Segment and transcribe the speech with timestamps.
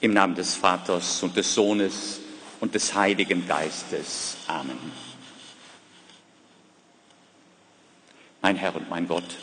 [0.00, 2.20] Im Namen des Vaters und des Sohnes
[2.58, 4.38] und des Heiligen Geistes.
[4.46, 4.78] Amen.
[8.40, 9.36] Mein Herr und mein Gott,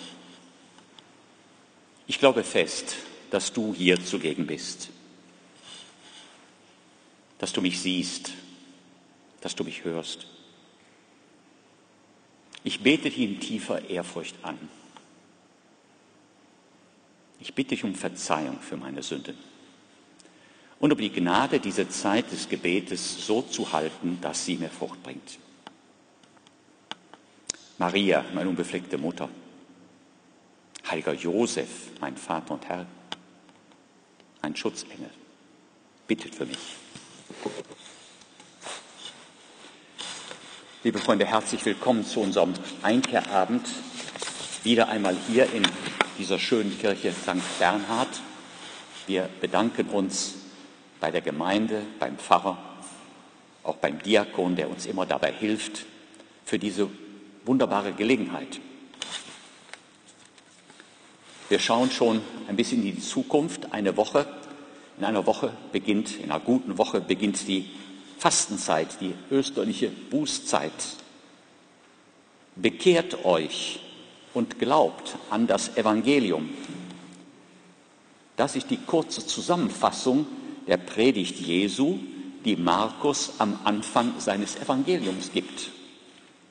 [2.07, 2.95] ich glaube fest,
[3.29, 4.89] dass du hier zugegen bist,
[7.37, 8.31] dass du mich siehst,
[9.41, 10.25] dass du mich hörst.
[12.63, 14.57] Ich bete dich in tiefer Ehrfurcht an.
[17.39, 19.37] Ich bitte dich um Verzeihung für meine Sünden
[20.79, 25.01] und um die Gnade, diese Zeit des Gebetes so zu halten, dass sie mir Frucht
[25.03, 25.39] bringt.
[27.77, 29.29] Maria, meine unbefleckte Mutter,
[30.89, 31.69] heiliger Josef,
[31.99, 32.85] mein Vater und Herr,
[34.41, 35.09] ein Schutzengel,
[36.07, 36.75] bittet für mich.
[40.83, 43.67] Liebe Freunde, herzlich willkommen zu unserem Einkehrabend.
[44.63, 45.63] Wieder einmal hier in
[46.17, 47.59] dieser schönen Kirche St.
[47.59, 48.21] Bernhard.
[49.05, 50.35] Wir bedanken uns
[50.99, 52.57] bei der Gemeinde, beim Pfarrer,
[53.63, 55.85] auch beim Diakon, der uns immer dabei hilft,
[56.45, 56.89] für diese
[57.45, 58.59] wunderbare Gelegenheit.
[61.49, 63.73] Wir schauen schon ein bisschen in die Zukunft.
[63.73, 64.27] Eine Woche,
[64.97, 67.69] in einer Woche beginnt, in einer guten Woche beginnt die
[68.17, 70.71] Fastenzeit, die österliche Bußzeit.
[72.55, 73.79] Bekehrt euch
[74.33, 76.49] und glaubt an das Evangelium.
[78.35, 80.27] Das ist die kurze Zusammenfassung
[80.67, 81.99] der Predigt Jesu,
[82.45, 85.71] die Markus am Anfang seines Evangeliums gibt.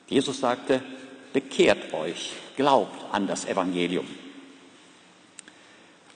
[0.07, 0.81] Jesus sagte,
[1.33, 4.05] bekehrt euch, glaubt an das Evangelium.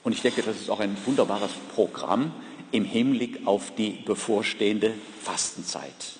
[0.02, 2.32] Und ich denke, das ist auch ein wunderbares Programm
[2.72, 6.18] im Hinblick auf die bevorstehende Fastenzeit.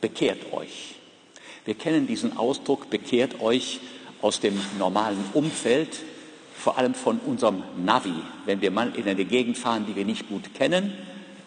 [0.00, 0.96] Bekehrt euch.
[1.64, 3.80] Wir kennen diesen Ausdruck, bekehrt euch
[4.22, 6.00] aus dem normalen Umfeld,
[6.60, 8.12] vor allem von unserem Navi.
[8.44, 10.92] Wenn wir mal in eine Gegend fahren, die wir nicht gut kennen,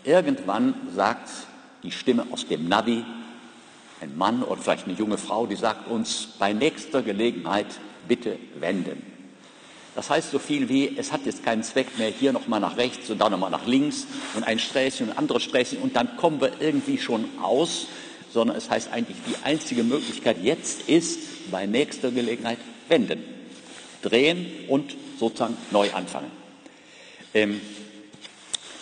[0.04, 1.30] irgendwann sagt
[1.84, 3.04] die Stimme aus dem Navi,
[4.02, 7.68] ein Mann oder vielleicht eine junge Frau, die sagt uns bei nächster Gelegenheit
[8.08, 9.02] bitte wenden.
[9.96, 13.10] Das heißt so viel wie, es hat jetzt keinen Zweck mehr, hier nochmal nach rechts
[13.12, 16.54] und da nochmal nach links und ein Sträßchen und anderes Sträßchen und dann kommen wir
[16.60, 17.86] irgendwie schon aus,
[18.34, 22.58] sondern es heißt eigentlich, die einzige Möglichkeit jetzt ist, bei nächster Gelegenheit
[22.90, 23.24] wenden,
[24.02, 26.32] drehen und sozusagen neu anfangen.
[27.34, 27.62] Ähm,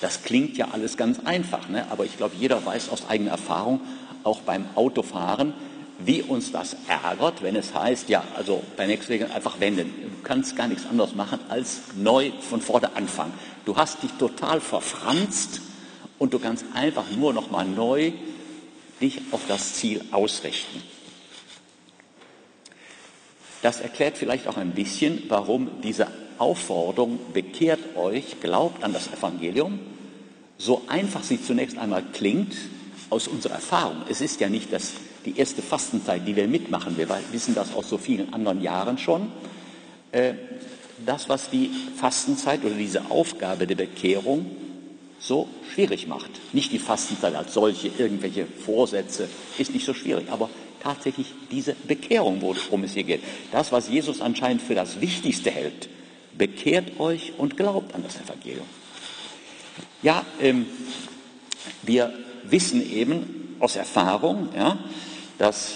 [0.02, 1.86] das klingt ja alles ganz einfach, ne?
[1.92, 3.82] aber ich glaube, jeder weiß aus eigener Erfahrung,
[4.24, 5.54] auch beim Autofahren,
[6.00, 9.94] wie uns das ärgert, wenn es heißt, ja, also bei nächster Gelegenheit einfach wenden.
[10.02, 13.34] Du kannst gar nichts anderes machen, als neu von vorne anfangen.
[13.66, 15.62] Du hast dich total verfranst
[16.18, 18.14] und du kannst einfach nur noch mal neu
[19.00, 20.82] dich auf das Ziel ausrichten.
[23.62, 26.08] Das erklärt vielleicht auch ein bisschen, warum diese
[26.38, 29.80] Aufforderung, bekehrt euch, glaubt an das Evangelium,
[30.58, 32.56] so einfach sie zunächst einmal klingt
[33.10, 33.98] aus unserer Erfahrung.
[34.10, 34.94] Es ist ja nicht das,
[35.26, 36.98] die erste Fastenzeit, die wir mitmachen.
[36.98, 39.32] Wir wissen das aus so vielen anderen Jahren schon.
[40.12, 40.34] Äh,
[41.06, 44.46] das, was die Fastenzeit oder diese Aufgabe der Bekehrung
[45.20, 46.32] so schwierig macht.
[46.54, 50.50] Nicht die Fastenzeit als solche, irgendwelche Vorsätze, ist nicht so schwierig, aber
[50.82, 53.22] tatsächlich diese Bekehrung, worum es hier geht.
[53.52, 55.90] Das, was Jesus anscheinend für das Wichtigste hält.
[56.38, 58.66] Bekehrt euch und glaubt an das Evangelium.
[60.02, 60.66] Ja, ähm,
[61.84, 64.80] wir wissen eben aus Erfahrung, ja,
[65.38, 65.76] dass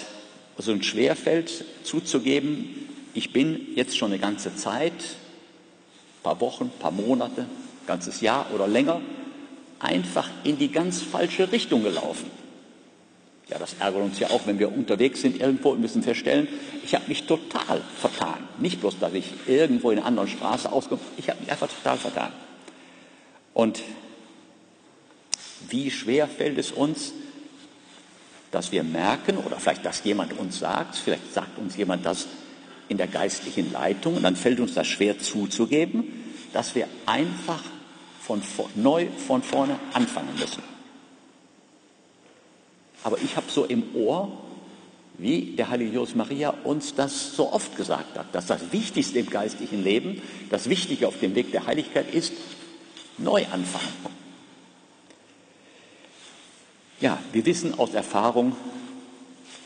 [0.57, 4.93] es uns schwerfällt zuzugeben, ich bin jetzt schon eine ganze Zeit,
[6.21, 7.45] paar Wochen, paar Monate,
[7.87, 8.99] ganzes Jahr oder länger,
[9.79, 12.29] einfach in die ganz falsche Richtung gelaufen.
[13.49, 16.47] Ja, das ärgert uns ja auch, wenn wir unterwegs sind irgendwo und müssen feststellen,
[16.83, 18.47] ich habe mich total vertan.
[18.57, 21.97] Nicht bloß, dass ich irgendwo in einer anderen Straße auskomme, ich habe mich einfach total
[21.97, 22.31] vertan.
[23.53, 23.83] Und
[25.69, 27.13] wie schwer fällt es uns,
[28.51, 32.27] dass wir merken, oder vielleicht, dass jemand uns sagt, vielleicht sagt uns jemand das
[32.87, 37.63] in der geistlichen Leitung, und dann fällt uns das schwer zuzugeben, dass wir einfach
[38.21, 38.41] von,
[38.75, 40.74] neu von vorne anfangen müssen.
[43.05, 44.35] Aber ich habe so im Ohr,
[45.19, 49.29] wie der heilige Josef Maria uns das so oft gesagt hat, dass das Wichtigste im
[49.29, 52.33] geistlichen Leben, das Wichtige auf dem Weg der Heiligkeit ist,
[53.19, 53.93] neu anfangen.
[56.99, 58.55] Ja, wir wissen aus Erfahrung,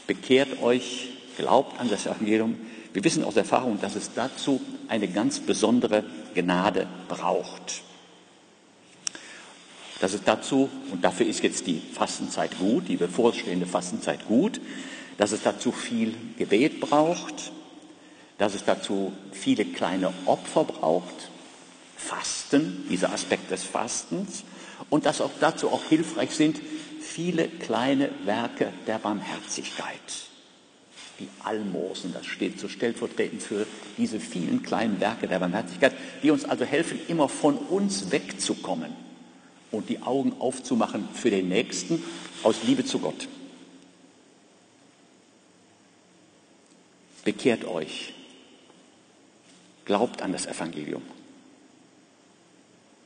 [0.06, 1.08] bekehrt euch,
[1.38, 2.58] glaubt an das Evangelium.
[2.92, 4.60] Wir wissen aus Erfahrung, dass es dazu
[4.90, 6.04] eine ganz besondere
[6.36, 7.84] Gnade braucht
[10.00, 14.62] dass es dazu, und dafür ist jetzt die Fastenzeit gut, die bevorstehende Fastenzeit gut,
[15.18, 17.52] dass es dazu viel Gebet braucht,
[18.38, 21.30] dass es dazu viele kleine Opfer braucht,
[21.98, 24.46] Fasten, dieser Aspekt des Fastens,
[24.90, 26.60] Und dass auch dazu auch hilfreich sind
[27.02, 30.00] viele kleine Werke der Barmherzigkeit.
[31.20, 33.66] Die Almosen, das steht so stellvertretend für
[33.98, 35.94] diese vielen kleinen Werke der Barmherzigkeit,
[36.24, 39.09] die uns also helfen, immer von uns wegzukommen
[39.72, 42.04] und die Augen aufzumachen für den Nächsten
[42.44, 43.28] aus Liebe zu Gott.
[47.24, 48.14] Bekehrt euch,
[49.86, 51.02] glaubt an das Evangelium.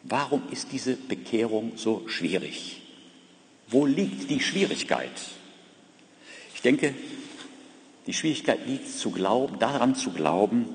[0.04, 2.82] Warum ist diese Bekehrung so schwierig?
[3.68, 5.12] Wo liegt die Schwierigkeit?
[6.54, 6.94] Ich denke,
[8.06, 10.68] die Schwierigkeit liegt zu glauben, daran zu glauben,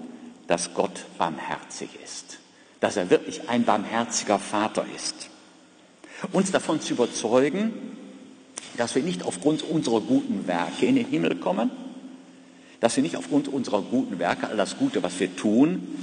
[0.47, 2.39] dass Gott barmherzig ist,
[2.81, 5.29] dass er wirklich ein barmherziger Vater ist.
[6.33, 7.73] Uns davon zu überzeugen,
[8.77, 11.71] dass wir nicht aufgrund unserer guten Werke in den Himmel kommen,
[12.81, 15.97] dass wir nicht aufgrund unserer guten Werke, all das Gute, was wir tun,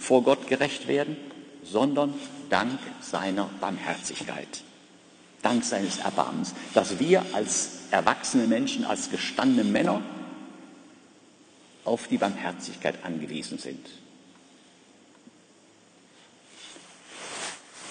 [0.00, 1.16] vor Gott gerecht werden,
[1.64, 2.14] sondern
[2.50, 4.62] dank seiner Barmherzigkeit,
[5.42, 10.02] dank seines Erbarmens, dass wir als erwachsene Menschen, als gestandene Männer
[11.84, 13.86] auf die Barmherzigkeit angewiesen sind.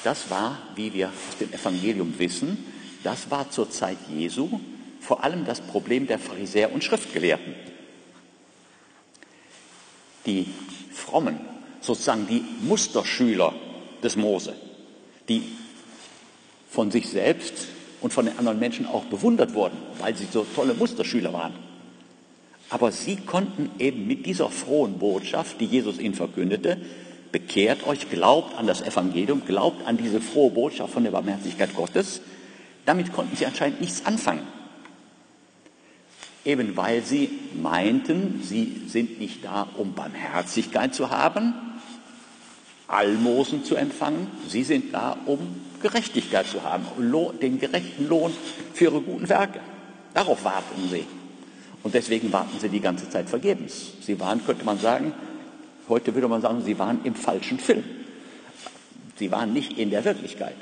[0.06, 2.64] Das war, wie wir aus dem Evangelium wissen,
[3.04, 4.60] das war zur Zeit Jesu
[5.02, 7.56] vor allem das Problem der Pharisäer und Schriftgelehrten.
[10.28, 10.46] Die
[10.92, 11.40] Frommen,
[11.82, 13.56] sozusagen die Musterschüler
[14.04, 14.54] des Mose,
[15.28, 15.42] die
[16.70, 17.66] von sich selbst
[18.00, 21.56] und von den anderen Menschen auch bewundert wurden, weil sie so tolle Musterschüler waren.
[22.70, 26.78] Aber sie konnten eben mit dieser frohen Botschaft, die Jesus ihnen verkündete,
[27.36, 32.22] bekehrt euch, glaubt an das Evangelium, glaubt an diese frohe Botschaft von der Barmherzigkeit Gottes,
[32.86, 34.48] damit konnten sie anscheinend nichts anfangen.
[36.46, 37.30] Eben weil sie
[37.62, 41.54] meinten, sie sind nicht da, um Barmherzigkeit zu haben,
[42.88, 45.40] Almosen zu empfangen, sie sind da, um
[45.82, 46.86] Gerechtigkeit zu haben,
[47.42, 48.32] den gerechten Lohn
[48.74, 49.60] für ihre guten Werke.
[50.14, 51.04] Darauf warten sie.
[51.84, 53.92] Und deswegen warten sie die ganze Zeit vergebens.
[54.00, 55.14] Sie waren, könnte man sagen,
[55.90, 57.84] heute würde man sagen, sie waren im falschen Film.
[59.18, 60.56] Sie waren nicht in der Wirklichkeit.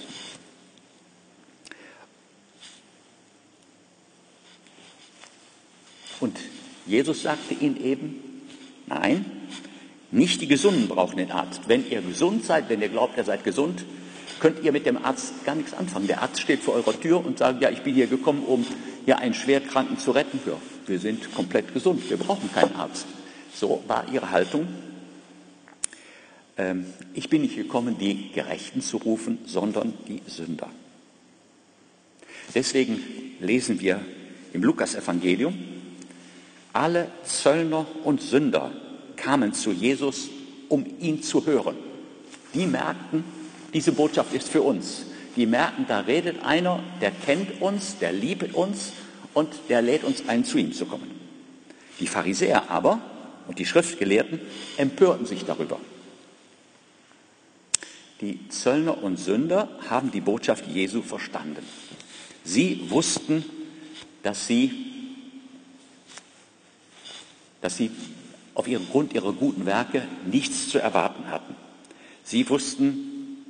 [6.20, 6.38] Und
[6.86, 8.44] Jesus sagte ihnen eben,
[8.88, 9.26] nein,
[10.12, 11.62] nicht die Gesunden brauchen den Arzt.
[11.68, 13.84] Wenn ihr gesund seid, wenn ihr glaubt, ihr seid gesund,
[14.40, 16.08] könnt ihr mit dem Arzt gar nichts anfangen.
[16.08, 18.66] Der Arzt steht vor eurer Tür und sagt, ja, ich bin hier gekommen, um
[19.06, 20.40] hier einen Schwerkranken zu retten.
[20.86, 23.06] Wir sind komplett gesund, wir brauchen keinen Arzt.
[23.56, 24.68] So war ihre Haltung.
[26.58, 30.70] Ähm, ich bin nicht gekommen, die Gerechten zu rufen, sondern die Sünder.
[32.54, 33.00] Deswegen
[33.40, 34.00] lesen wir
[34.54, 35.58] im Lukas-Evangelium,
[36.74, 38.72] alle Zöllner und Sünder
[39.16, 40.30] kamen zu Jesus,
[40.70, 41.76] um ihn zu hören.
[42.54, 43.24] Die merkten,
[43.74, 45.06] diese Botschaft ist für uns.
[45.36, 48.94] Die merken, da redet einer, der kennt uns, der liebt uns
[49.34, 51.10] und der lädt uns ein, zu ihm zu kommen.
[52.00, 53.02] Die Pharisäer aber
[53.48, 54.40] und die Schriftgelehrten
[54.78, 55.80] empörten sich darüber.
[58.22, 61.66] Die Zöllner und Sünder haben die Botschaft Jesu verstanden.
[62.44, 63.44] Sie wussten,
[64.22, 64.72] dass sie,
[67.62, 67.92] dass sie
[68.56, 71.56] auf ihren Grund ihrer guten Werke nichts zu erwarten hatten.
[72.24, 73.44] Sie wussten,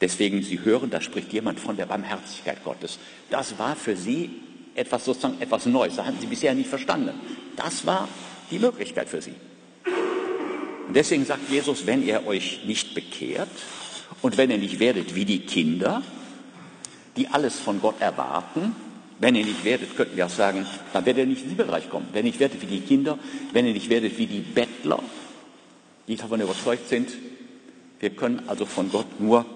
[0.00, 2.98] deswegen, sie hören, da spricht jemand von der Barmherzigkeit Gottes.
[3.30, 4.30] Das war für sie
[4.74, 5.96] etwas sozusagen etwas Neues.
[5.96, 7.18] Das hatten sie bisher nicht verstanden.
[7.56, 8.08] Das war
[8.50, 9.34] die Möglichkeit für sie.
[10.86, 13.48] Und deswegen sagt Jesus, wenn ihr euch nicht bekehrt
[14.22, 16.02] und wenn ihr nicht werdet wie die Kinder,
[17.16, 18.76] die alles von Gott erwarten,
[19.18, 22.08] wenn ihr nicht werdet, könnten wir auch sagen, dann werdet ihr nicht ins Himmelreich kommen.
[22.12, 23.18] Wenn ihr nicht werdet wie die Kinder,
[23.52, 25.02] wenn ihr nicht werdet wie die Bettler,
[26.06, 27.10] die davon überzeugt sind,
[27.98, 29.46] wir können also von Gott nur,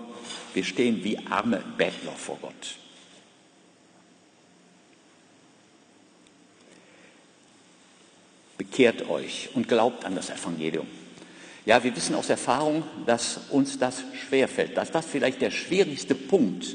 [0.55, 2.77] wir stehen wie arme Bettler vor Gott.
[8.57, 10.87] Bekehrt euch und glaubt an das Evangelium.
[11.67, 16.75] Ja, wir wissen aus Erfahrung, dass uns das schwerfällt, dass das vielleicht der schwierigste Punkt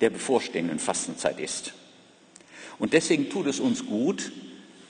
[0.00, 1.72] der bevorstehenden Fastenzeit ist.
[2.78, 4.32] Und deswegen tut es uns gut,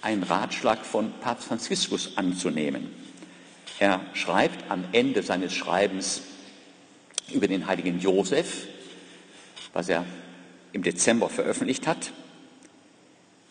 [0.00, 2.90] einen Ratschlag von Papst Franziskus anzunehmen.
[3.78, 6.22] Er schreibt am Ende seines Schreibens
[7.32, 8.66] über den heiligen Josef,
[9.72, 10.04] was er
[10.72, 12.12] im Dezember veröffentlicht hat.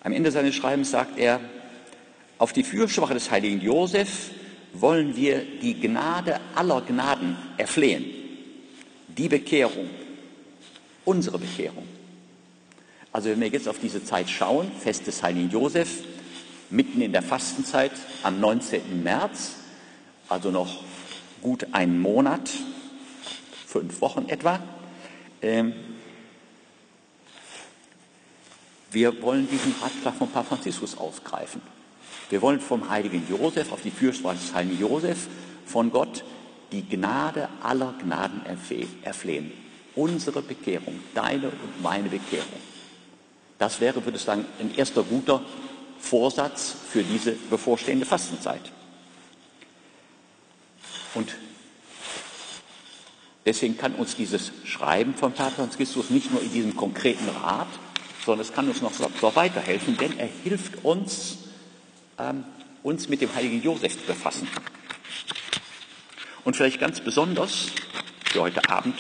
[0.04, 1.40] Am Ende seines Schreibens sagt er,
[2.38, 4.32] auf die Fürsprache des heiligen Josef
[4.74, 8.06] wollen wir die Gnade aller Gnaden erflehen,
[9.08, 9.90] die Bekehrung,
[11.06, 11.88] unsere Bekehrung.
[13.12, 16.04] Also wenn wir jetzt auf diese Zeit schauen, Fest des heiligen Josef,
[16.70, 17.92] mitten in der Fastenzeit
[18.24, 19.04] am 19.
[19.04, 19.56] März,
[20.30, 20.84] also noch
[21.42, 22.50] gut einen Monat,
[23.66, 24.62] fünf Wochen etwa,
[25.42, 25.74] Ähm,
[28.92, 31.62] wir wollen diesen Ratschlag von Papst Franziskus aufgreifen.
[32.32, 35.28] Wir wollen vom heiligen Josef auf die Fürsprache des heiligen Josef
[35.66, 36.24] von Gott
[36.72, 38.42] die Gnade aller Gnaden
[39.04, 39.52] erflehen.
[39.96, 42.48] Unsere Bekehrung, deine und meine Bekehrung.
[43.60, 45.42] Das wäre, würde ich sagen, ein erster guter
[46.00, 48.72] Vorsatz für diese bevorstehende Fastenzeit.
[51.14, 51.36] Und
[53.46, 57.68] deswegen kann uns dieses Schreiben von Papst Christus nicht nur in diesem konkreten Rat,
[58.26, 61.41] sondern es kann uns noch so weiterhelfen, denn er hilft uns,
[62.18, 62.44] ähm,
[62.84, 64.48] uns mit dem heiligen Josef befassen.
[66.44, 67.68] Und vielleicht ganz besonders
[68.26, 68.96] für heute Abend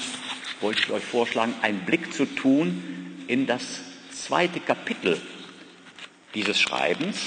[0.62, 3.63] wollte ich euch vorschlagen, einen Blick zu tun in das
[4.12, 5.20] zweite Kapitel
[6.36, 7.18] dieses Schreibens,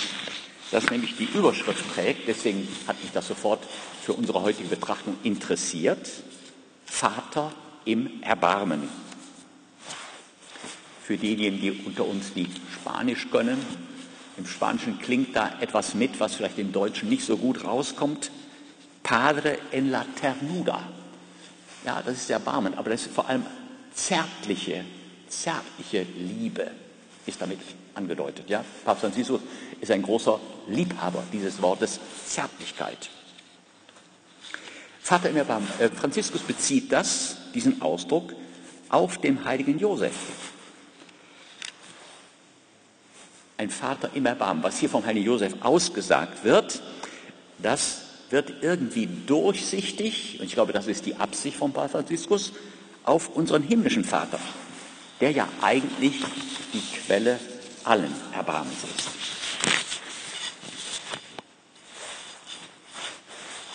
[0.71, 3.65] das nämlich die Überschrift trägt, deswegen hat mich das sofort
[4.03, 6.09] für unsere heutige Betrachtung interessiert,
[6.85, 7.53] Vater
[7.85, 8.89] im Erbarmen.
[11.03, 13.59] Für diejenigen, die unter uns die Spanisch können,
[14.37, 18.31] im Spanischen klingt da etwas mit, was vielleicht im Deutschen nicht so gut rauskommt.
[19.03, 20.81] Padre en la ternura.
[21.85, 23.45] Ja, das ist Erbarmen, aber das ist vor allem
[23.93, 24.85] zärtliche,
[25.29, 26.71] zärtliche Liebe
[27.27, 27.61] ist damit
[27.95, 28.49] angedeutet.
[28.49, 28.65] Ja?
[28.85, 29.41] Papst Franziskus
[29.81, 33.11] ist ein großer Liebhaber dieses Wortes Zärtlichkeit.
[35.01, 35.31] Vater.
[35.31, 38.35] Äh, Franziskus bezieht das, diesen Ausdruck,
[38.89, 40.15] auf den heiligen Josef.
[43.57, 44.63] Ein Vater im Erbarmen.
[44.63, 46.83] Was hier vom heiligen Josef ausgesagt wird,
[47.59, 52.53] das wird irgendwie durchsichtig, und ich glaube, das ist die Absicht von Papst Franziskus,
[53.05, 54.41] auf unseren himmlischen Vater,
[55.21, 56.15] der ja eigentlich
[56.73, 57.39] die Quelle
[57.85, 59.11] allen Erbarmens ist.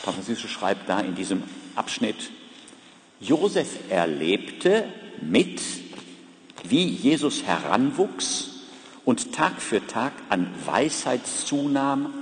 [0.03, 1.43] Papst Franziskus schreibt da in diesem
[1.75, 2.31] Abschnitt,
[3.21, 4.85] Josef erlebte
[5.21, 5.61] mit,
[6.63, 8.48] wie Jesus heranwuchs
[9.09, 12.13] und Tag für Tag an Weisheit zunahm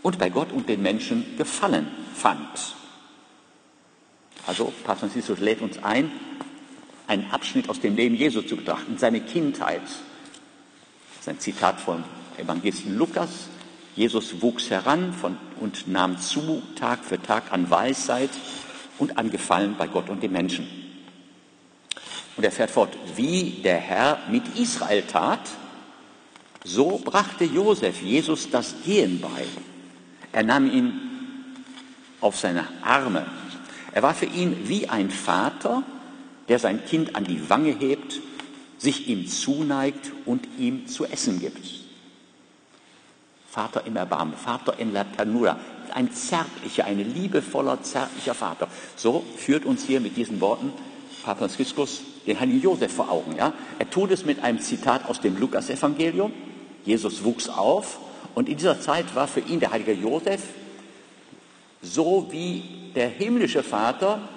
[0.00, 2.74] und bei Gott und den Menschen Gefallen fand.
[4.46, 6.10] Also Papst Franziskus lädt uns ein,
[7.06, 9.82] einen Abschnitt aus dem Leben Jesu zu betrachten, seine Kindheit.
[9.82, 12.02] Das ist ein Zitat vom
[12.38, 13.48] Evangelisten Lukas.
[13.94, 18.30] Jesus wuchs heran von, und nahm zu Tag für Tag an Weisheit
[18.96, 20.66] und an Gefallen bei Gott und den Menschen.
[22.38, 25.40] Und er fährt fort, wie der Herr mit Israel tat,
[26.64, 29.46] so brachte Josef Jesus das Gehen bei
[30.32, 31.00] er nahm ihn
[32.20, 33.26] auf seine Arme.
[33.92, 35.82] Er war für ihn wie ein Vater,
[36.48, 38.20] der sein Kind an die Wange hebt,
[38.78, 41.82] sich ihm zuneigt und ihm zu essen gibt.
[43.48, 45.58] Vater im Erbarmen, Vater in la Ternura,
[45.94, 48.66] ein zärtlicher, ein liebevoller, zärtlicher Vater.
[48.96, 50.72] So führt uns hier mit diesen Worten
[51.22, 53.36] Papst Franziskus den Heiligen Josef vor Augen.
[53.36, 53.52] Ja?
[53.78, 56.32] Er tut es mit einem Zitat aus dem Lukas-Evangelium.
[56.84, 57.98] Jesus wuchs auf
[58.34, 60.42] und in dieser Zeit war für ihn der heilige Josef
[61.82, 62.62] so wie
[62.94, 64.28] der himmlische Vater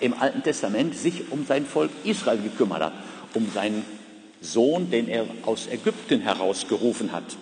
[0.00, 2.92] im Alten Testament sich um sein Volk Israel gekümmert hat,
[3.34, 3.84] um seinen
[4.40, 7.36] Sohn, den er aus Ägypten herausgerufen hat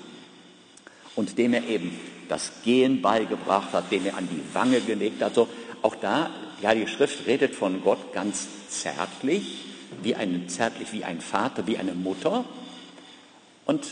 [1.14, 5.35] und dem er eben das Gehen beigebracht hat, dem er an die Wange gelegt hat.
[5.35, 5.49] So,
[5.81, 9.64] auch da, ja, die Schrift redet von Gott ganz zärtlich,
[10.02, 12.45] wie ein, zärtlich wie ein Vater, wie eine Mutter.
[13.64, 13.87] Und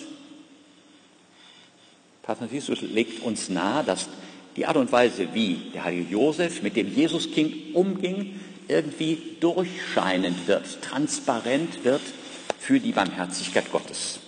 [2.26, 4.08] Papst Franziskus legt uns nahe, dass
[4.56, 10.82] die Art und Weise, wie der heilige Josef mit dem Jesuskind umging, irgendwie durchscheinend wird,
[10.82, 12.00] transparent wird
[12.58, 14.18] für die Barmherzigkeit Gottes.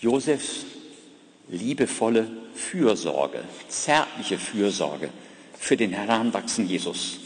[0.00, 0.66] Josefs
[1.48, 5.08] liebevolle Fürsorge, zärtliche Fürsorge
[5.58, 7.16] für den heranwachsenden Jesus.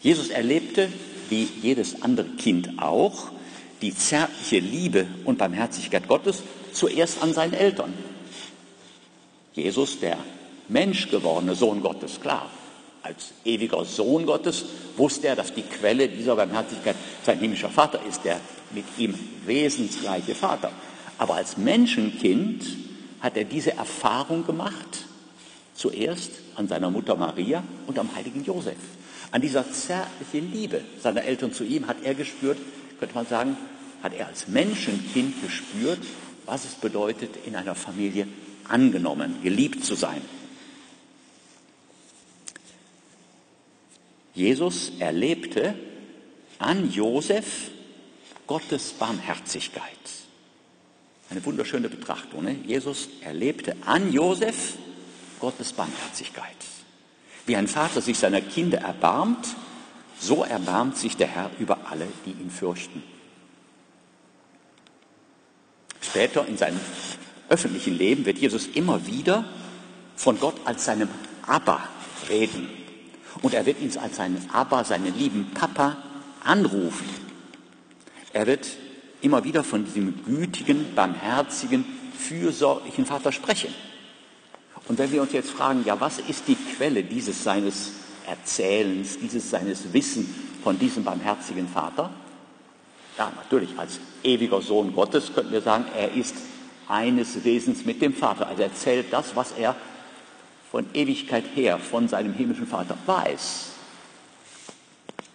[0.00, 0.92] Jesus erlebte,
[1.28, 3.30] wie jedes andere Kind auch,
[3.82, 7.92] die zärtliche Liebe und Barmherzigkeit Gottes zuerst an seinen Eltern.
[9.54, 10.16] Jesus, der
[10.68, 12.48] menschgewordene Sohn Gottes, klar,
[13.02, 14.64] als ewiger Sohn Gottes
[14.96, 16.94] wusste er, dass die Quelle dieser Barmherzigkeit
[17.26, 20.70] sein himmlischer Vater ist, der mit ihm wesensgleiche Vater.
[21.18, 22.64] Aber als Menschenkind
[23.20, 25.06] hat er diese Erfahrung gemacht,
[25.74, 28.76] zuerst an seiner Mutter Maria und am heiligen Josef.
[29.32, 32.58] An dieser zärtlichen Liebe seiner Eltern zu ihm hat er gespürt,
[33.00, 33.56] könnte man sagen,
[34.02, 36.00] hat er als Menschenkind gespürt,
[36.46, 38.26] was es bedeutet, in einer Familie
[38.68, 40.22] angenommen, geliebt zu sein.
[44.34, 45.74] Jesus erlebte
[46.58, 47.70] an Josef
[48.46, 49.82] Gottes Barmherzigkeit.
[51.30, 52.44] Eine wunderschöne Betrachtung.
[52.44, 52.56] Ne?
[52.66, 54.74] Jesus erlebte an Josef
[55.40, 56.56] Gottes Barmherzigkeit.
[57.46, 59.46] Wie ein Vater sich seiner Kinder erbarmt,
[60.18, 63.02] so erbarmt sich der Herr über alle, die ihn fürchten.
[66.12, 66.78] Später in seinem
[67.48, 69.46] öffentlichen Leben wird Jesus immer wieder
[70.14, 71.08] von Gott als seinem
[71.46, 71.88] Abba
[72.28, 72.68] reden.
[73.40, 75.96] Und er wird ihn als seinen Abba, seinen lieben Papa
[76.44, 77.08] anrufen.
[78.34, 78.68] Er wird
[79.22, 81.86] immer wieder von diesem gütigen, barmherzigen,
[82.18, 83.72] fürsorglichen Vater sprechen.
[84.88, 87.92] Und wenn wir uns jetzt fragen, ja, was ist die Quelle dieses seines
[88.26, 90.28] Erzählens, dieses seines Wissen
[90.62, 92.10] von diesem barmherzigen Vater?
[93.18, 96.34] Ja, natürlich als ewiger Sohn Gottes könnten wir sagen, er ist
[96.88, 98.46] eines Wesens mit dem Vater.
[98.46, 99.76] Also er erzählt das, was er
[100.70, 103.72] von Ewigkeit her von seinem himmlischen Vater weiß.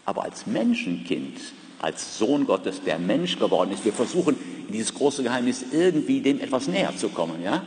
[0.05, 1.38] Aber als Menschenkind,
[1.79, 4.36] als Sohn Gottes, der Mensch geworden ist, wir versuchen
[4.67, 7.63] in dieses große Geheimnis irgendwie dem etwas näher zu kommen, ja?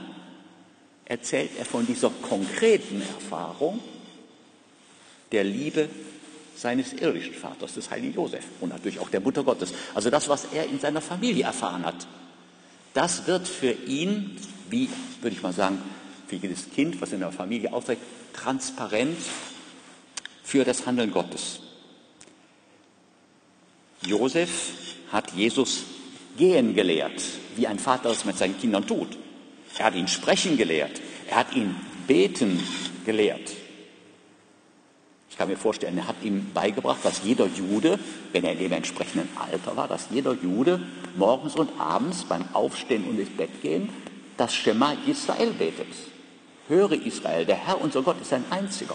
[1.04, 3.80] Erzählt er von dieser konkreten Erfahrung
[5.32, 5.88] der Liebe
[6.60, 9.72] seines irdischen Vaters, des heiligen Josef und natürlich auch der Mutter Gottes.
[9.94, 12.06] Also das, was er in seiner Familie erfahren hat.
[12.92, 14.36] Das wird für ihn,
[14.68, 14.90] wie
[15.22, 15.80] würde ich mal sagen,
[16.26, 19.16] für jedes Kind, was in der Familie aufwächst, transparent
[20.42, 21.60] für das Handeln Gottes.
[24.06, 24.72] Josef
[25.10, 25.84] hat Jesus
[26.36, 27.22] gehen gelehrt,
[27.56, 29.16] wie ein Vater es mit seinen Kindern tut.
[29.78, 31.00] Er hat ihn sprechen gelehrt.
[31.28, 31.74] Er hat ihn
[32.06, 32.62] beten
[33.06, 33.50] gelehrt.
[35.40, 37.98] Kann mir vorstellen, er hat ihm beigebracht, dass jeder Jude,
[38.32, 40.82] wenn er in dem entsprechenden Alter war, dass jeder Jude
[41.16, 43.88] morgens und abends beim Aufstehen und ins Bett gehen
[44.36, 45.86] das Schema Israel betet.
[46.68, 48.94] Höre Israel, der Herr unser Gott ist ein einziger.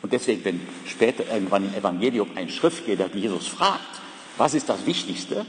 [0.00, 4.00] Und deswegen, wenn später irgendwann im Evangelium ein Schriftsteller Jesus fragt,
[4.38, 5.44] was ist das Wichtigste,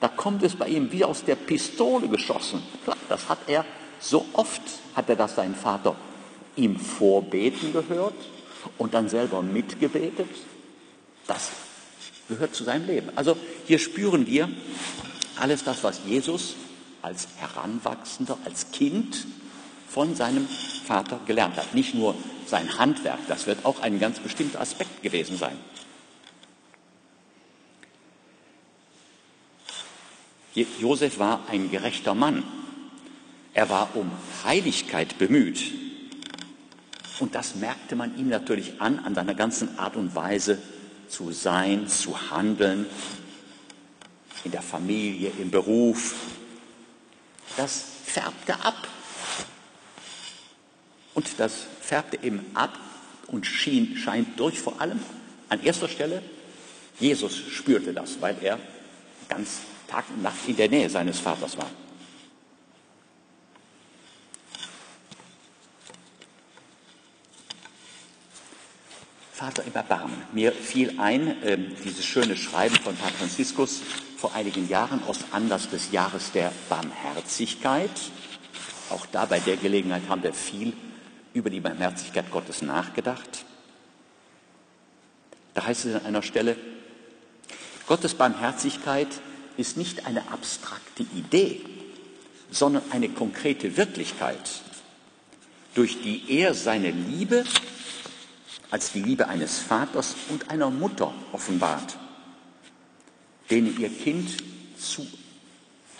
[0.00, 2.60] da kommt es bei ihm wie aus der Pistole geschossen.
[3.08, 3.64] Das hat er
[4.00, 4.62] so oft,
[4.96, 5.94] hat er das seinen Vater
[6.56, 8.14] ihm vorbeten gehört
[8.78, 10.28] und dann selber mitgebetet.
[11.26, 11.50] Das
[12.28, 13.10] gehört zu seinem Leben.
[13.16, 14.48] Also hier spüren wir
[15.36, 16.54] alles das, was Jesus
[17.02, 19.26] als Heranwachsender, als Kind
[19.88, 20.48] von seinem
[20.86, 21.74] Vater gelernt hat.
[21.74, 22.14] Nicht nur
[22.46, 25.56] sein Handwerk, das wird auch ein ganz bestimmter Aspekt gewesen sein.
[30.54, 32.42] Josef war ein gerechter Mann.
[33.54, 34.10] Er war um
[34.44, 35.60] Heiligkeit bemüht.
[37.18, 40.58] Und das merkte man ihm natürlich an, an seiner ganzen Art und Weise
[41.08, 42.86] zu sein, zu handeln,
[44.44, 46.14] in der Familie, im Beruf.
[47.56, 48.88] Das färbte ab.
[51.14, 52.78] Und das färbte eben ab
[53.26, 55.00] und schien, scheint durch vor allem
[55.48, 56.22] an erster Stelle,
[56.98, 58.58] Jesus spürte das, weil er
[59.28, 61.70] ganz Tag und Nacht in der Nähe seines Vaters war.
[69.42, 70.22] Vater im Erbarmen.
[70.30, 73.82] Mir fiel ein, äh, dieses schöne Schreiben von Papst Franziskus
[74.16, 77.90] vor einigen Jahren aus Anlass des Jahres der Barmherzigkeit.
[78.88, 80.74] Auch da bei der Gelegenheit haben wir viel
[81.34, 83.44] über die Barmherzigkeit Gottes nachgedacht.
[85.54, 86.56] Da heißt es an einer Stelle,
[87.88, 89.08] Gottes Barmherzigkeit
[89.56, 91.62] ist nicht eine abstrakte Idee,
[92.52, 94.62] sondern eine konkrete Wirklichkeit,
[95.74, 97.44] durch die er seine Liebe
[98.72, 101.98] als die Liebe eines Vaters und einer Mutter offenbart,
[103.50, 104.34] denen ihr Kind
[104.78, 105.06] zu,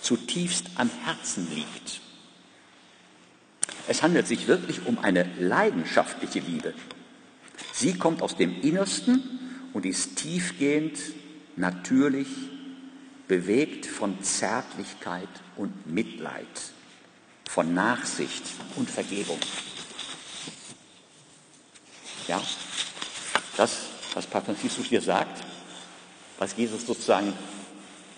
[0.01, 2.01] zutiefst am Herzen liegt.
[3.87, 6.73] Es handelt sich wirklich um eine leidenschaftliche Liebe.
[7.73, 9.21] Sie kommt aus dem Innersten
[9.73, 10.97] und ist tiefgehend,
[11.55, 12.27] natürlich,
[13.27, 16.47] bewegt von Zärtlichkeit und Mitleid,
[17.47, 18.43] von Nachsicht
[18.77, 19.39] und Vergebung.
[22.27, 22.41] Ja,
[23.57, 23.77] das,
[24.13, 25.43] was Papst Franziskus hier sagt,
[26.39, 27.33] was Jesus sozusagen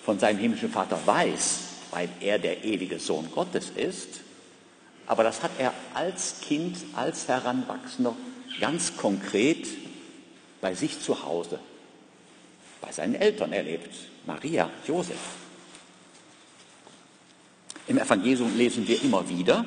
[0.03, 1.59] von seinem himmlischen Vater weiß,
[1.91, 4.21] weil er der ewige Sohn Gottes ist,
[5.07, 8.15] aber das hat er als Kind, als Heranwachsender
[8.59, 9.67] ganz konkret
[10.61, 11.59] bei sich zu Hause,
[12.81, 13.93] bei seinen Eltern erlebt,
[14.25, 15.17] Maria, Josef.
[17.87, 19.65] Im Evangelium lesen wir immer wieder,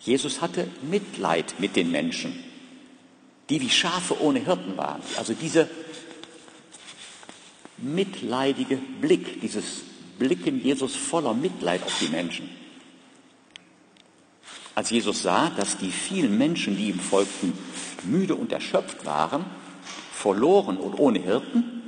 [0.00, 2.51] Jesus hatte Mitleid mit den Menschen
[3.52, 5.02] die wie Schafe ohne Hirten waren.
[5.18, 5.68] Also dieser
[7.76, 9.82] mitleidige Blick, dieses
[10.18, 12.48] Blicken Jesus voller Mitleid auf die Menschen.
[14.74, 17.52] Als Jesus sah, dass die vielen Menschen, die ihm folgten,
[18.04, 19.44] müde und erschöpft waren,
[20.14, 21.82] verloren und ohne Hirten,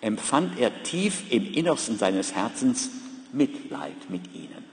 [0.00, 2.90] empfand er tief im Innersten seines Herzens
[3.32, 4.64] Mitleid mit ihnen.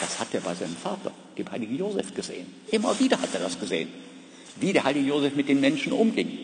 [0.00, 2.46] Das hat er bei seinem Vater, dem heiligen Josef, gesehen.
[2.70, 4.07] Immer wieder hat er das gesehen.
[4.60, 6.38] Wie der heilige Josef mit den Menschen umging.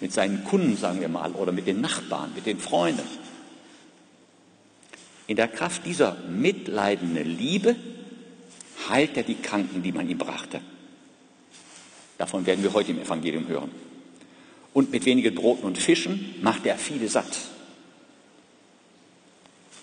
[0.00, 3.02] Mit seinen Kunden, sagen wir mal, oder mit den Nachbarn, mit den Freunden.
[5.26, 7.76] In der Kraft dieser mitleidenden Liebe
[8.88, 10.60] heilt er die Kranken, die man ihm brachte.
[12.18, 13.70] Davon werden wir heute im Evangelium hören.
[14.72, 17.38] Und mit wenigen Broten und Fischen macht er viele satt.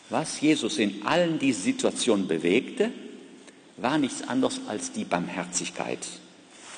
[0.10, 2.92] Was Jesus in allen diesen Situationen bewegte,
[3.78, 6.06] war nichts anderes als die Barmherzigkeit,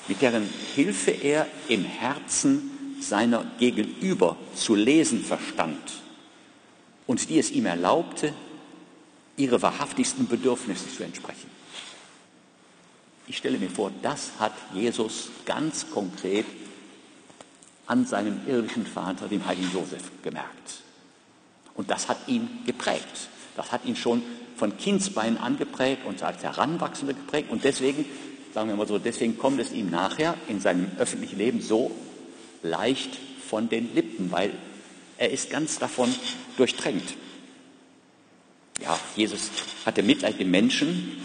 [0.08, 6.02] mit deren Hilfe er im Herzen seiner Gegenüber zu lesen verstand
[7.06, 8.34] und die es ihm erlaubte,
[9.36, 11.50] ihre wahrhaftigsten Bedürfnisse zu entsprechen.
[13.26, 16.46] Ich stelle mir vor, das hat Jesus ganz konkret
[17.86, 20.82] an seinem irdischen Vater, dem heiligen Josef, gemerkt.
[21.74, 23.28] Und das hat ihn geprägt.
[23.56, 24.22] Das hat ihn schon
[24.56, 27.50] von Kindsbeinen angeprägt und als Heranwachsender geprägt.
[27.50, 28.04] Und deswegen,
[28.54, 31.90] sagen wir mal so, deswegen kommt es ihm nachher in seinem öffentlichen Leben so
[32.62, 33.10] leicht
[33.48, 34.52] von den Lippen, weil
[35.18, 36.14] er ist ganz davon
[36.56, 37.14] durchtränkt.
[38.82, 39.50] Ja, Jesus
[39.84, 41.22] hatte Mitleid mit Menschen,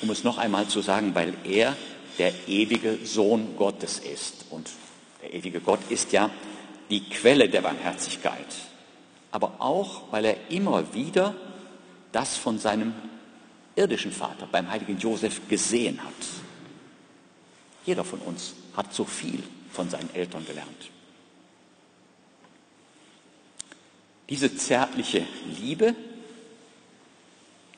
[0.00, 1.76] um es noch einmal zu sagen, weil er
[2.18, 4.46] der ewige Sohn Gottes ist.
[4.50, 4.68] Und
[5.22, 6.30] der ewige Gott ist ja
[6.90, 8.46] die Quelle der Barmherzigkeit.
[9.30, 11.34] Aber auch, weil er immer wieder
[12.12, 12.92] das von seinem
[13.74, 16.41] irdischen Vater beim heiligen Josef gesehen hat.
[17.84, 19.42] Jeder von uns hat so viel
[19.72, 20.90] von seinen Eltern gelernt.
[24.28, 25.26] Diese zärtliche
[25.60, 25.94] Liebe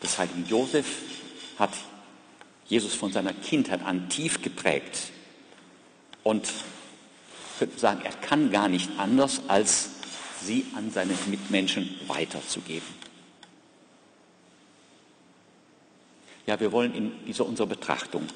[0.03, 0.87] des heiligen Josef
[1.59, 1.73] hat
[2.67, 5.11] Jesus von seiner Kindheit an tief geprägt.
[6.23, 9.90] Und ich könnte sagen, er kann gar nicht anders, als
[10.43, 12.88] sie an seine Mitmenschen weiterzugeben.
[16.47, 18.27] Ja, wir wollen in dieser unserer Betrachtung,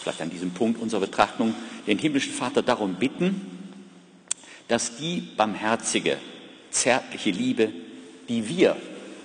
[0.00, 1.54] vielleicht an diesem Punkt unserer Betrachtung,
[1.86, 3.58] den himmlischen Vater darum bitten,
[4.68, 6.18] dass die barmherzige,
[6.70, 7.72] zärtliche Liebe,
[8.28, 8.76] die wir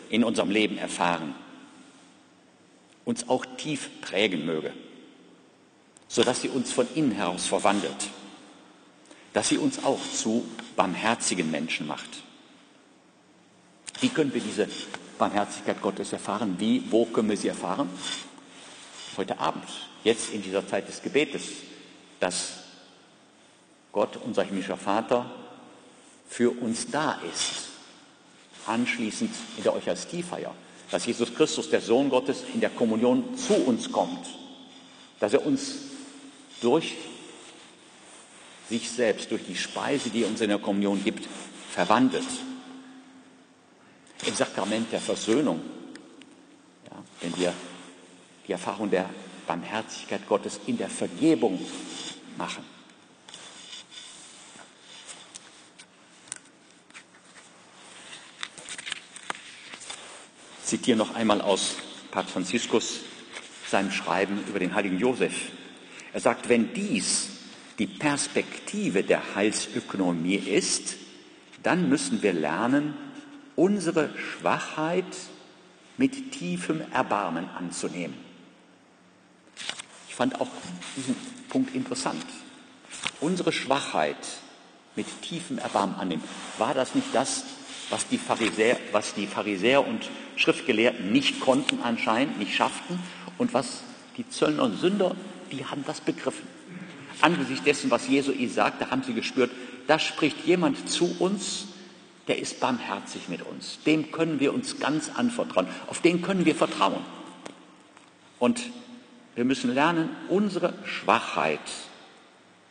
[0.09, 1.35] in unserem Leben erfahren,
[3.05, 4.71] uns auch tief prägen möge,
[6.07, 8.09] sodass sie uns von innen heraus verwandelt,
[9.33, 12.09] dass sie uns auch zu barmherzigen Menschen macht.
[13.99, 14.67] Wie können wir diese
[15.17, 16.55] Barmherzigkeit Gottes erfahren?
[16.59, 17.89] Wie, wo können wir sie erfahren?
[19.17, 19.63] Heute Abend,
[20.03, 21.43] jetzt in dieser Zeit des Gebetes,
[22.19, 22.53] dass
[23.91, 25.29] Gott, unser himmlischer Vater,
[26.27, 27.69] für uns da ist.
[28.65, 30.53] Anschließend in der Eucharistiefeier
[30.93, 34.27] dass Jesus Christus, der Sohn Gottes, in der Kommunion zu uns kommt,
[35.19, 35.77] dass er uns
[36.61, 36.93] durch
[38.69, 41.27] sich selbst, durch die Speise, die er uns in der Kommunion gibt,
[41.71, 42.27] verwandelt.
[44.27, 45.61] Im Sakrament der Versöhnung,
[46.91, 47.53] ja, wenn wir
[48.47, 49.09] die Erfahrung der
[49.45, 51.59] Barmherzigkeit Gottes in der Vergebung
[52.37, 52.63] machen.
[60.73, 61.75] zitiere noch einmal aus
[62.09, 63.01] Papst Franziskus
[63.69, 65.51] seinem Schreiben über den heiligen Josef.
[66.13, 67.29] Er sagt, wenn dies
[67.77, 70.95] die Perspektive der Heilsökonomie ist,
[71.61, 72.95] dann müssen wir lernen,
[73.55, 75.05] unsere Schwachheit
[75.97, 78.15] mit tiefem Erbarmen anzunehmen.
[80.13, 80.47] Ich fand auch
[80.95, 81.15] diesen
[81.49, 82.23] Punkt interessant.
[83.19, 84.15] Unsere Schwachheit
[84.95, 86.23] mit tiefem Erbarmen annehmen.
[86.59, 87.45] War das nicht das,
[87.89, 92.99] was die Pharisäer, was die Pharisäer und Schriftgelehrten nicht konnten anscheinend, nicht schafften
[93.39, 93.81] und was
[94.15, 95.15] die Zöllner und Sünder,
[95.51, 96.47] die haben das begriffen.
[97.21, 99.49] Angesichts dessen, was Jesu ihnen sagte, haben sie gespürt,
[99.87, 101.69] da spricht jemand zu uns,
[102.27, 103.79] der ist barmherzig mit uns.
[103.83, 105.65] Dem können wir uns ganz anvertrauen.
[105.87, 107.03] Auf den können wir vertrauen.
[108.37, 108.61] Und
[109.35, 111.59] wir müssen lernen, unsere Schwachheit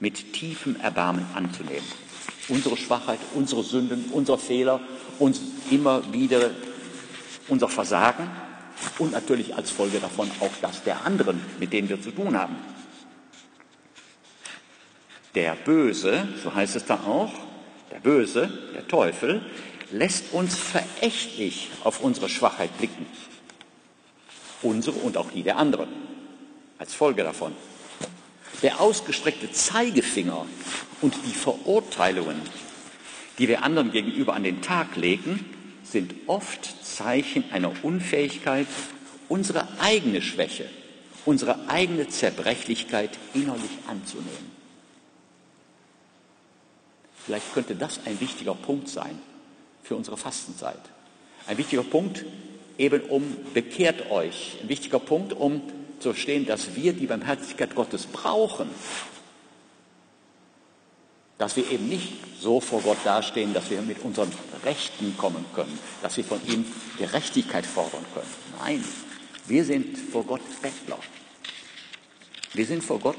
[0.01, 1.87] mit tiefem Erbarmen anzunehmen.
[2.49, 4.81] Unsere Schwachheit, unsere Sünden, unsere Fehler,
[5.19, 6.51] uns immer wieder
[7.49, 8.31] unser Versagen
[8.99, 12.57] und natürlich als Folge davon auch das der anderen, mit denen wir zu tun haben.
[15.35, 17.33] Der Böse, so heißt es da auch,
[17.91, 19.41] der Böse, der Teufel,
[19.91, 23.07] lässt uns verächtlich auf unsere Schwachheit blicken.
[24.63, 25.89] Unsere und auch die der anderen.
[26.83, 27.53] Als Folge davon.
[28.61, 30.47] Der ausgestreckte Zeigefinger
[31.01, 32.43] und die Verurteilungen,
[33.39, 35.45] die wir anderen gegenüber an den Tag legen,
[35.85, 38.67] sind oft Zeichen einer Unfähigkeit,
[39.29, 40.69] unsere eigene Schwäche,
[41.25, 44.51] unsere eigene Zerbrechlichkeit innerlich anzunehmen.
[47.25, 49.21] Vielleicht könnte das ein wichtiger Punkt sein
[49.85, 50.83] für unsere Fastenzeit.
[51.47, 52.25] Ein wichtiger Punkt,
[52.77, 54.57] eben um bekehrt euch.
[54.61, 55.63] Ein wichtiger Punkt, um
[56.03, 58.69] zu verstehen, dass wir die Barmherzigkeit Gottes brauchen.
[61.39, 64.31] Dass wir eben nicht so vor Gott dastehen, dass wir mit unseren
[64.65, 66.65] Rechten kommen können, dass wir von ihm
[66.99, 68.31] Gerechtigkeit fordern können.
[68.61, 68.85] Nein,
[69.47, 70.99] wir sind vor Gott Bettler.
[72.53, 73.17] Wir sind vor Gott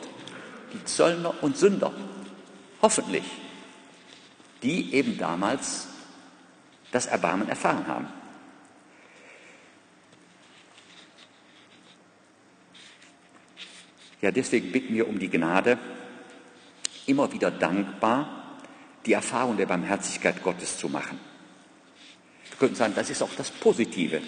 [0.73, 1.91] die Zöllner und Sünder.
[2.81, 3.23] Hoffentlich.
[4.61, 5.87] Die eben damals
[6.91, 8.22] das Erbarmen erfahren haben.
[14.23, 15.77] Ja, deswegen bitten wir um die Gnade,
[17.07, 18.57] immer wieder dankbar
[19.05, 21.19] die Erfahrung der Barmherzigkeit Gottes zu machen.
[22.49, 24.21] Wir könnten sagen, das ist auch das Positive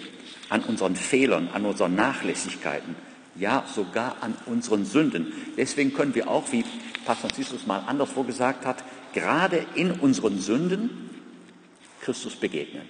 [0.50, 2.94] an unseren Fehlern, an unseren Nachlässigkeiten,
[3.36, 5.32] ja sogar an unseren Sünden.
[5.56, 6.62] Deswegen können wir auch, wie
[7.06, 11.08] Pastor Franziskus mal anderswo gesagt hat, gerade in unseren Sünden
[12.02, 12.86] Christus begegnen.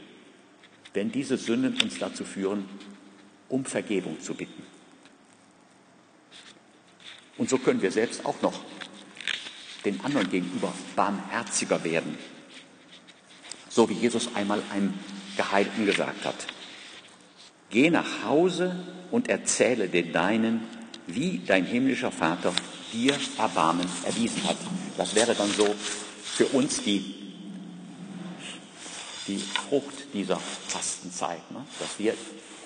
[0.93, 2.69] Wenn diese Sünden uns dazu führen,
[3.49, 4.76] um Vergebung zu bitten.
[7.39, 8.55] Und so können wir selbst auch noch
[9.85, 12.19] den anderen gegenüber barmherziger werden.
[13.69, 14.95] So wie Jesus einmal einem
[15.37, 16.47] Geheilten gesagt hat.
[17.71, 18.77] Geh nach Hause
[19.11, 20.63] und erzähle den Deinen,
[21.07, 22.53] wie dein himmlischer Vater
[22.93, 24.57] dir Erbarmen erwiesen hat.
[24.97, 25.75] Das wäre dann so
[26.23, 27.15] für uns die,
[29.27, 31.65] die Frucht dieser Fastenzeit, ne?
[31.79, 32.15] dass wir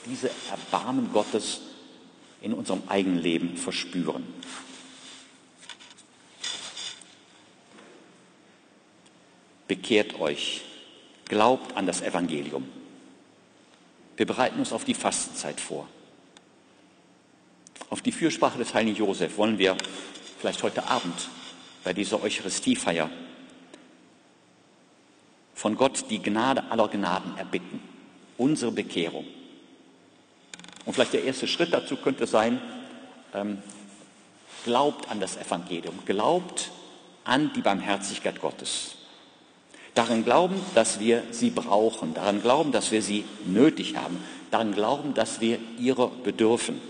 [0.06, 1.60] diese Erbarmen Gottes
[2.40, 4.24] in unserem eigenen Leben verspüren.
[9.68, 10.62] Bekehrt euch,
[11.26, 12.66] glaubt an das Evangelium.
[14.16, 15.88] Wir bereiten uns auf die Fastenzeit vor.
[17.88, 19.76] Auf die Fürsprache des heiligen Josef wollen wir
[20.38, 21.28] vielleicht heute Abend
[21.84, 23.10] bei dieser Eucharistiefeier
[25.54, 27.82] von Gott die Gnade aller Gnaden erbitten,
[28.38, 29.26] unsere Bekehrung.
[30.90, 32.60] Und vielleicht der erste Schritt dazu könnte sein,
[33.32, 33.58] ähm,
[34.64, 36.72] glaubt an das Evangelium, glaubt
[37.22, 38.96] an die Barmherzigkeit Gottes.
[39.94, 44.18] Daran glauben, dass wir sie brauchen, daran glauben, dass wir sie nötig haben,
[44.50, 46.80] daran glauben, dass wir ihrer bedürfen.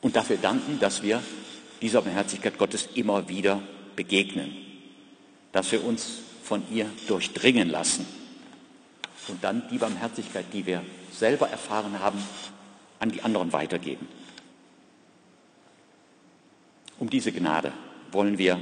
[0.00, 1.22] Und dafür danken, dass wir
[1.80, 3.62] dieser Barmherzigkeit Gottes immer wieder
[3.94, 4.56] begegnen,
[5.52, 8.04] dass wir uns von ihr durchdringen lassen
[9.28, 10.82] und dann die Barmherzigkeit, die wir
[11.22, 12.20] selber erfahren haben,
[12.98, 14.08] an die anderen weitergeben.
[16.98, 17.72] Um diese Gnade
[18.10, 18.58] wollen wir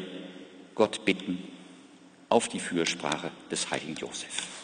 [0.74, 1.42] Gott bitten
[2.28, 4.59] auf die Fürsprache des heiligen Josef.